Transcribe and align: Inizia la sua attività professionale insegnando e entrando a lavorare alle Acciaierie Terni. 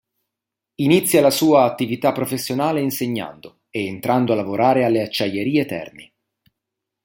Inizia 0.79 1.21
la 1.21 1.29
sua 1.29 1.63
attività 1.63 2.11
professionale 2.11 2.81
insegnando 2.81 3.59
e 3.69 3.85
entrando 3.85 4.33
a 4.33 4.35
lavorare 4.35 4.83
alle 4.83 5.03
Acciaierie 5.03 5.65
Terni. 5.67 6.11